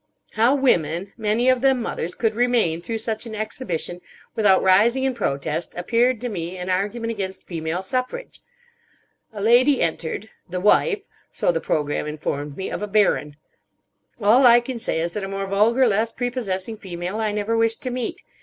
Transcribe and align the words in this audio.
How 0.31 0.55
women—many 0.55 1.47
of 1.47 1.61
them 1.61 1.79
mothers—could 1.79 2.33
remain 2.33 2.81
through 2.81 2.97
such 2.97 3.27
an 3.27 3.35
exhibition 3.35 4.01
without 4.33 4.63
rising 4.63 5.03
in 5.03 5.13
protest 5.13 5.75
appeared 5.77 6.19
to 6.21 6.27
me 6.27 6.57
an 6.57 6.71
argument 6.71 7.11
against 7.11 7.45
female 7.45 7.83
suffrage. 7.83 8.41
A 9.31 9.39
lady 9.39 9.79
entered, 9.79 10.31
the 10.49 10.59
wife, 10.59 11.03
so 11.31 11.51
the 11.51 11.61
programme 11.61 12.07
informed 12.07 12.57
me, 12.57 12.71
of 12.71 12.81
a 12.81 12.87
Baron! 12.87 13.35
All 14.19 14.43
I 14.47 14.59
can 14.59 14.79
say 14.79 14.99
is 14.99 15.11
that 15.11 15.23
a 15.23 15.27
more 15.27 15.45
vulgar, 15.45 15.85
less 15.87 16.11
prepossessing 16.11 16.77
female 16.77 17.19
I 17.19 17.31
never 17.31 17.55
wish 17.55 17.75
to 17.75 17.91
meet. 17.91 18.23